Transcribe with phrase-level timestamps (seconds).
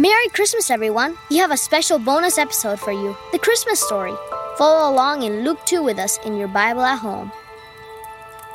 [0.00, 1.18] Merry Christmas, everyone!
[1.28, 4.14] We have a special bonus episode for you the Christmas story.
[4.56, 7.30] Follow along in Luke 2 with us in your Bible at home.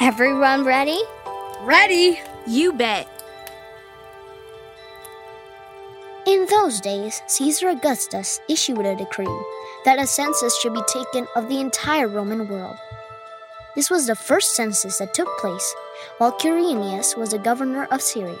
[0.00, 0.98] Everyone ready?
[1.60, 2.18] Ready?
[2.46, 3.06] You bet.
[6.26, 9.38] In those days, Caesar Augustus issued a decree
[9.84, 12.76] that a census should be taken of the entire Roman world.
[13.76, 15.74] This was the first census that took place
[16.16, 18.40] while Quirinius was the governor of Syria,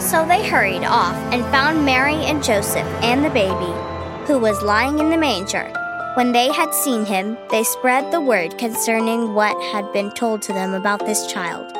[0.00, 3.72] So they hurried off and found Mary and Joseph and the baby,
[4.26, 5.72] who was lying in the manger.
[6.14, 10.52] When they had seen him, they spread the word concerning what had been told to
[10.52, 11.72] them about this child.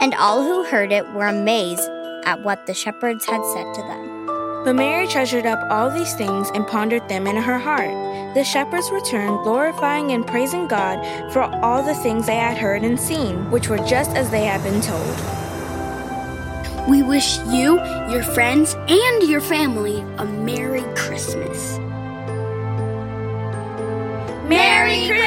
[0.00, 1.88] And all who heard it were amazed
[2.24, 4.26] at what the shepherds had said to them.
[4.64, 8.34] But Mary treasured up all these things and pondered them in her heart.
[8.34, 10.98] The shepherds returned, glorifying and praising God
[11.32, 14.62] for all the things they had heard and seen, which were just as they had
[14.64, 15.45] been told.
[16.88, 17.80] We wish you,
[18.12, 21.78] your friends, and your family a Merry Christmas.
[24.48, 25.25] Merry Christmas!